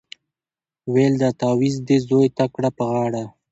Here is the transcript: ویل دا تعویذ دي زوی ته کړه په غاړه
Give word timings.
ویل 0.93 1.13
دا 1.23 1.29
تعویذ 1.39 1.75
دي 1.87 1.97
زوی 2.07 2.27
ته 2.37 2.45
کړه 2.53 2.69
په 2.77 2.83
غاړه 2.91 3.23